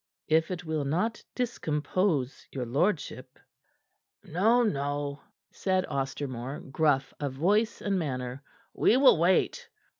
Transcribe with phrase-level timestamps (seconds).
[0.27, 3.37] "If it will not discompose your lordship"
[4.23, 8.41] "No, no," said Ostermore, gruff of voice and manner.
[8.73, 9.69] "We will wait.